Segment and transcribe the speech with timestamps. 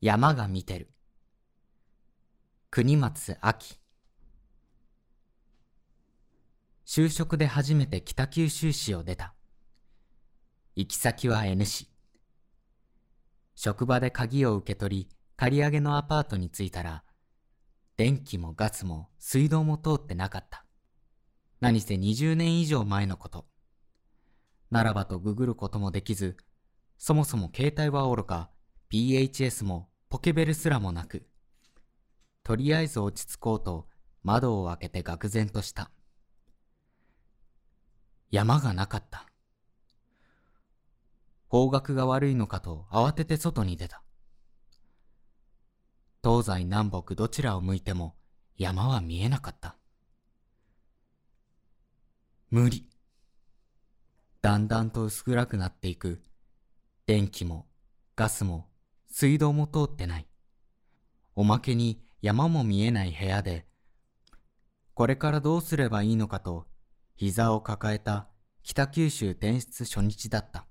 [0.00, 0.92] 山が見てる。
[2.70, 3.80] 国松秋。
[6.86, 9.34] 就職で初めて北九州市を出た。
[10.76, 11.90] 行き先は N 市。
[13.56, 17.02] 職場で鍵を受け取り、借り上げのアパートに着いたら、
[17.96, 20.64] 電気もガスも水道も通ってなかった。
[21.60, 23.46] 何せ20年以上前のこと。
[24.70, 26.36] ならばとググることもできず、
[26.98, 28.52] そもそも携帯はおろか、
[28.90, 31.26] PHS もポケベルすらもなく、
[32.42, 33.86] とりあえず落ち着こうと
[34.22, 35.90] 窓を開けて愕然とした。
[38.30, 39.26] 山がなかった。
[41.48, 44.02] 方角が悪いのかと慌てて外に出た。
[46.24, 48.16] 東西南北どちらを向いても
[48.56, 49.76] 山は見えなかった。
[52.50, 52.88] 無理。
[54.40, 56.22] だんだんと薄暗くなっていく。
[57.06, 57.66] 電気も
[58.16, 58.67] ガスも
[59.10, 60.26] 水道も通ってない。
[61.34, 63.66] おまけに山も見えない部屋で、
[64.94, 66.66] これからどうすればいいのかと
[67.14, 68.28] 膝を抱えた
[68.62, 70.66] 北九州転出初日だった。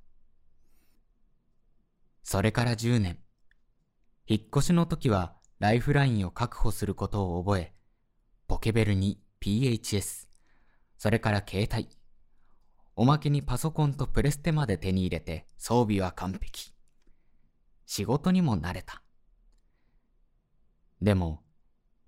[2.23, 3.20] それから10年。
[4.28, 7.73] 引っ越しの時はライフラインを確保することを覚え、
[8.48, 10.28] ポケベルに PHS、
[10.98, 11.88] それから携帯、
[12.95, 16.77] おまけにパソコンとプレステまで手に入れて装備は完璧。
[17.98, 19.02] 仕事にも慣れた。
[21.02, 21.42] でも、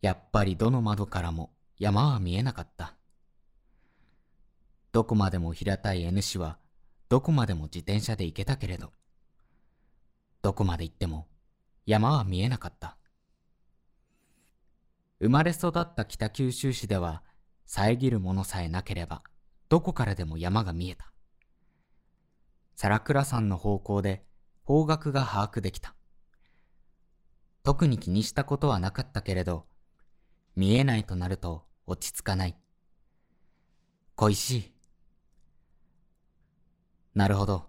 [0.04, 2.94] やっぱりどの窓からも山は見えなかった。
[4.92, 6.59] どこまでも平たい N 市は、
[7.09, 8.94] どこまでも自転車で行けたけれど、
[10.44, 11.28] どこまで行っても
[11.88, 12.96] 山は見えなかった。
[15.20, 17.24] 生まれ育った北九州市では、
[17.66, 19.24] 遮るものさえなければ、
[19.70, 21.12] どこからでも山が見えた。
[22.76, 24.28] 皿倉山の方向で
[24.70, 25.95] 方角が把握できた。
[27.64, 29.66] 特に気にしたことはなかったけれど、
[30.56, 32.56] 見えないとなると落ち着かない。
[34.16, 34.72] 恋しい。
[37.16, 37.66] なるほど。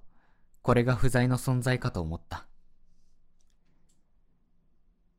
[0.60, 2.46] これが不在の存在かと思った。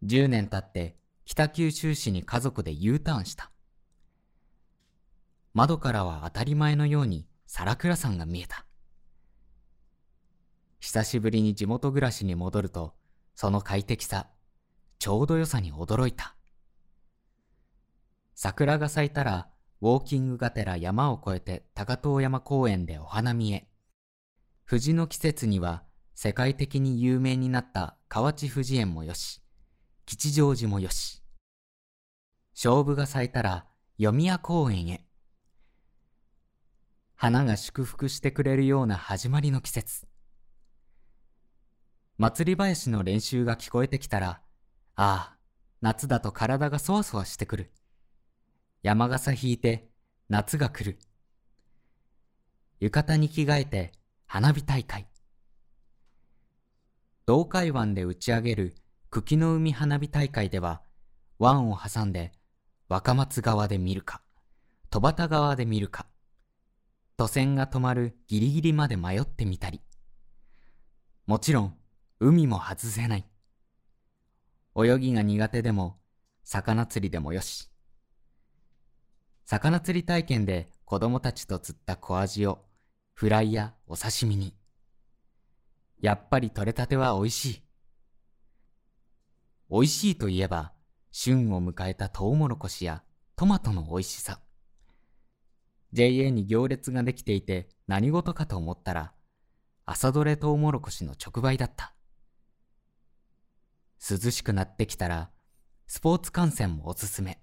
[0.05, 3.49] 10年経って北九州市に家族で U ターンした。
[5.55, 8.67] 窓からは当たり前のように皿倉山が見えた。
[10.81, 12.95] 久しぶりに地元暮らしに戻ると、
[13.35, 14.27] その快適さ、
[14.97, 16.35] ちょうど良さに驚いた。
[18.33, 19.47] 桜が咲いたら、
[19.79, 23.67] ウォーキングがてら山を越えて高遠山公園でお花見へ。
[24.63, 25.83] 藤の季節には
[26.15, 29.39] 世界的に有名になった河内藤園もよし、
[30.07, 31.21] 吉祥寺もよし。
[32.55, 33.67] 勝負が咲いたら
[33.97, 35.05] 読宮公園へ。
[37.15, 40.10] 花が祝福してくれるような始まりの季節。
[42.21, 44.41] 祭り林の練習が聞こえてきたら、
[44.95, 45.37] ああ、
[45.81, 47.71] 夏だと体がそわそわしてくる。
[48.83, 49.89] 山笠引いて
[50.29, 50.99] 夏が来る。
[52.79, 53.93] 浴衣に着替えて
[54.27, 55.07] 花火大会。
[57.27, 58.75] 東海湾で打ち上げる
[59.09, 60.83] 茎の海花火大会では、
[61.39, 62.33] 湾を挟んで
[62.87, 64.21] 若松川で見るか、
[64.91, 66.05] 戸端川で見るか、
[67.17, 69.81] 渡船が止まるギリギリまで迷ってみたり。
[71.25, 71.80] もちろん、
[72.23, 73.25] 海も外せない。
[74.77, 75.97] 泳ぎが苦手でも、
[76.43, 77.71] 魚釣りでもよし。
[79.43, 82.63] 魚釣り体験で子供たちと釣った小アジを
[83.15, 84.53] フライやお刺身に。
[85.99, 87.63] やっぱり取れたては美味しい。
[89.71, 90.73] 美味しいといえば、
[91.11, 93.01] 旬を迎えたトウモロコシや
[93.35, 94.39] トマトの美味しさ。
[95.91, 99.11] JA に行列ができていて何事かと思ったら、
[99.87, 101.95] 朝どれトウモロコシの直売だった。
[104.01, 105.29] 涼しくなってきたら、
[105.85, 107.39] スポーツ観戦もおすすめ。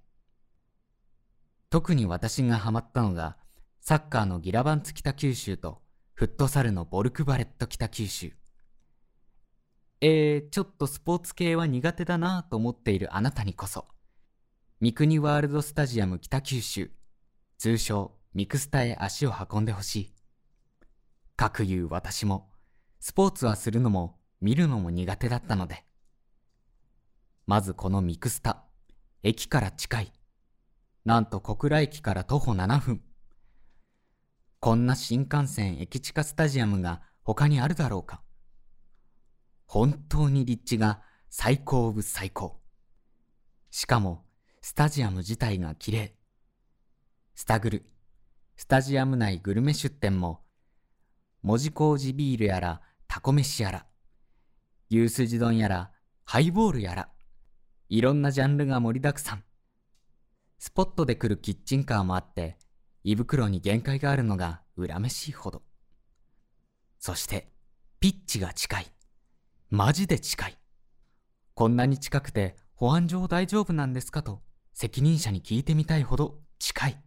[1.71, 3.37] 特に私がハマったのが、
[3.81, 5.83] サッカーのギラバンツ北九州と、
[6.15, 8.33] フットサルのボルクバレット北九州。
[10.01, 13.87] えー、ちょっとスポーツ系は苦手だなと思っているあなたにこそ、
[14.81, 16.91] 三国ワールドスタジアム北九州、
[17.57, 20.15] 通称ミクスタへ足を運んでほしい。
[21.37, 22.51] かくいう私も、
[23.01, 25.88] スポーツはするのも見るのも苦手だったので、
[27.49, 28.63] まずこのミクスタ、
[29.23, 30.13] 駅から近い。
[31.07, 33.03] なんと小倉駅から徒歩7分。
[34.61, 38.21] こんな新幹線駅近スタジアムが他にあるだろうか。
[39.65, 41.01] 本当に立地が
[41.31, 42.61] 最高オブ最高。
[43.71, 44.27] しかも、
[44.61, 46.19] スタジアム自体が綺麗。
[47.35, 47.87] スタグル、
[48.57, 50.43] スタジアム内グルメ出店も、
[51.41, 53.87] 文字工事ビールやらタコ飯やら、
[54.91, 55.93] 牛すじ丼やら
[56.25, 57.09] ハイボールやら、
[57.89, 59.45] いろんなジャンルが盛りだくさん。
[60.59, 62.59] スポットで来るキッチンカーもあって、
[63.03, 65.63] 胃袋に限界があるのが恨めしいほど。
[66.99, 67.51] そして、
[68.01, 68.87] ピッチが近い。
[69.71, 70.59] マジで近い。
[71.55, 74.43] こんなに近くて保安上大丈夫なんですかと
[74.73, 77.03] 責任者に聞いてみたいほど近い。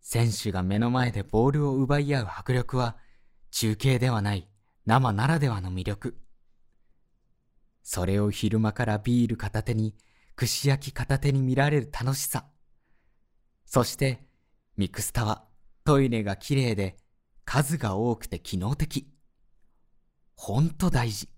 [0.00, 2.96] 選手が目の前でボールを奪い合う迫力は
[3.50, 4.48] 中継ではない
[4.86, 6.18] 生ならではの魅力。
[7.90, 9.94] それを昼間からビール片手に
[10.36, 12.44] 串焼き片手に見られる楽しさ。
[13.64, 14.26] そして
[14.76, 15.46] ミクスタは
[15.86, 16.98] トイレが綺麗で
[17.46, 19.08] 数が多くて機能的。
[20.36, 21.30] ほんと大事。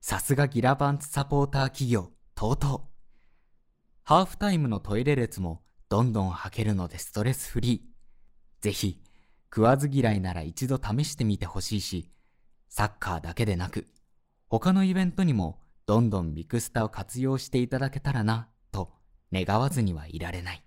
[0.00, 2.82] さすがギラバンツサポーター企業、TOTO。
[4.04, 8.62] ハーフタイムのトイレ列もどんどん履けるのでストレスフリー。
[8.62, 9.02] ぜひ、
[9.52, 12.08] 食わず嫌いなら一度試してみてほしいし、
[12.68, 13.88] サッカーだけでなく、
[14.58, 18.90] 他のイベントにもどんどんミクスタを活用していただけたらな、と
[19.30, 20.64] 願わずにはいられない。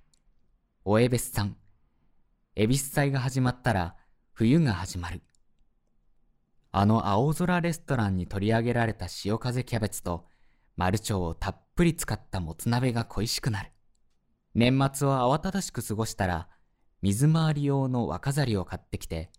[0.86, 1.58] おえべすさん、
[2.56, 3.96] 恵比寿祭が始まったら
[4.32, 5.24] 冬が始まる。
[6.72, 10.28] あの青空レストランに取り上げられた潮風キャベツと
[10.76, 13.72] マルチョウをたっぷり使ったもつ鍋が恋しくなる。
[14.54, 16.48] 年末を慌ただしく過ごしたら、
[17.02, 19.32] 水回り用の若ざりを買ってきて、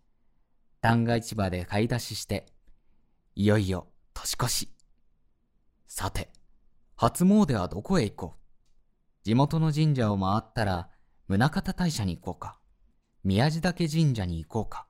[0.81, 2.47] 旦過市場で買い出しして、
[3.37, 4.69] いよいよ年越し。
[5.87, 6.31] さて、
[6.97, 9.25] 初詣はどこへ行こう？
[9.25, 10.91] 地元の神社を回ったら、
[11.29, 12.59] 宗像大社に行こうか。
[13.23, 14.87] 宮地岳神社に行こうか。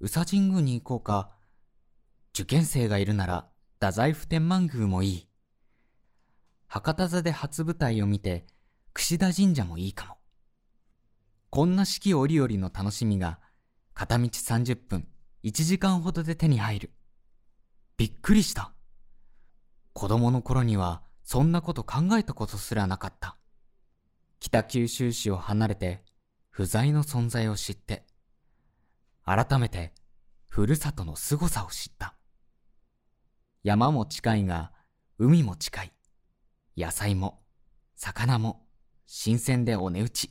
[0.00, 1.30] 宇佐神宮に行こうか。
[2.32, 5.28] 受験生がいるなら、太宰府天満宮もいい。
[6.66, 8.46] 博多座で初舞台を見て、
[8.94, 10.16] 櫛田神社もいいかも。
[11.50, 13.40] こんな四季折々の楽しみが、
[13.92, 15.08] 片道30分、
[15.42, 16.92] 1時間ほどで手に入る。
[18.00, 18.72] びっくりした。
[19.92, 23.36] 子供の頃には、そんなこと考えたことすらなかった。
[24.38, 26.02] 北九州市を離れて、
[26.48, 28.06] 不在の存在を知って、
[29.26, 29.92] 改めて、
[30.48, 32.14] ふるさとの凄さを知った。
[33.64, 34.72] 山も近いが、
[35.18, 35.92] 海も近い。
[36.78, 37.42] 野菜も、
[37.96, 38.66] 魚も、
[39.06, 40.30] 新鮮でお値打ち。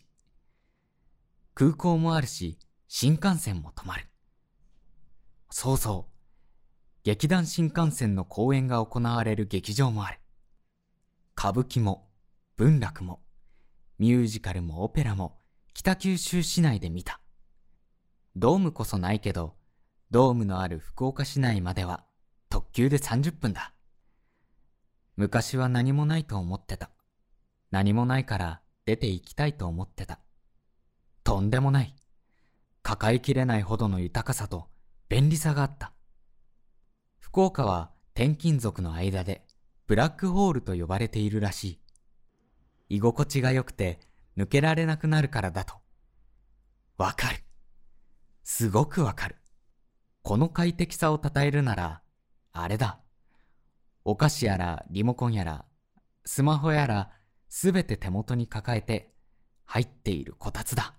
[1.53, 2.57] 空港もあるし、
[2.87, 4.07] 新幹線も止まる。
[5.51, 6.18] そうそう。
[7.09, 10.19] 劇団新幹線の公演が行われる劇場もある。
[11.35, 12.07] 歌舞伎も、
[12.55, 13.23] 文楽も、
[13.97, 15.39] ミュージカルもオペラも
[15.73, 17.19] 北九州市内で見た。
[18.35, 19.55] ドームこそないけど、
[20.11, 22.05] ドームのある福岡市内までは
[22.47, 23.73] 特急で30分だ。
[25.15, 26.91] 昔は何もないと思ってた。
[27.71, 30.19] 何もないから出て行きたいと思ってた。
[31.23, 31.95] とんでもない。
[32.83, 34.67] 抱えきれないほどの豊かさと
[35.09, 35.91] 便利さがあった。
[37.31, 39.45] 福岡は転勤族の間で
[39.85, 41.63] ブラックホールと呼ばれているらし
[42.89, 42.95] い。
[42.97, 43.99] 居心地が良くて
[44.35, 45.75] 抜けられなくなるからだと。
[46.97, 47.43] わかる。
[48.43, 49.35] すごくわかる。
[50.23, 52.01] この快適さを称えるなら、
[52.51, 52.99] あれだ。
[54.05, 55.65] お菓子やらリモコンやら、
[56.25, 57.11] スマホやら、
[57.47, 59.13] すべて手元に抱えて、
[59.65, 60.95] 入っているこたつだ。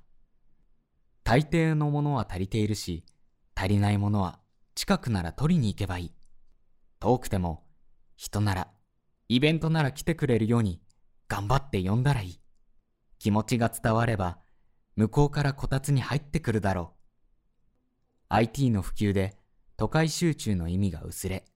[1.25, 3.05] 大抵のものは足りているし、
[3.56, 4.38] 足りないものは
[4.77, 6.19] 近くなら取りに行けばいい。
[7.00, 7.64] 遠くても、
[8.17, 8.69] 人なら、
[9.29, 10.81] イベントなら来てくれるように、
[11.29, 12.41] 頑張って呼んだらいい。
[13.19, 14.39] 気持ちが伝われば、
[14.96, 17.01] 向こうからこたつに入ってくるだろう。
[18.29, 19.36] IT の普及で
[19.77, 21.46] 都会集中の意味が薄れ、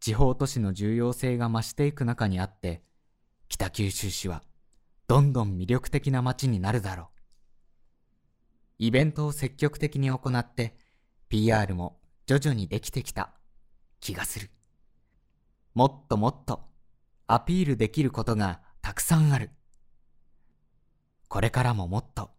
[0.00, 2.82] 地方都市の重要性が増していく中にあって、
[3.48, 4.42] 北九州市は
[5.06, 7.06] どんどん魅力的な街になるだろう。
[8.78, 10.74] イベントを積極的に行って
[11.28, 13.34] PR も徐々にできてきた
[14.00, 14.50] 気がする。
[15.74, 16.60] もっともっと
[17.26, 19.50] アピールできることがたくさんある。
[21.28, 22.30] これからももっと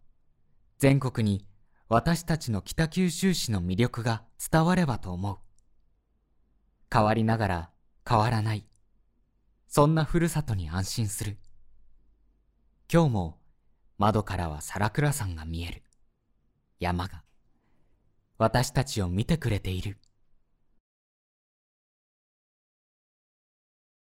[0.78, 1.44] 全国に
[1.88, 5.38] 私たちの北九州市の魅力が伝わればと思う。
[6.92, 7.70] 変わりながら
[8.08, 8.66] 変わらない。
[9.66, 11.38] そんなふるさとに安心する。
[12.92, 13.38] 今日も
[13.98, 15.82] 窓からは皿倉山が見える。
[16.78, 17.24] 山が
[18.38, 19.98] 私たちを見てくれている。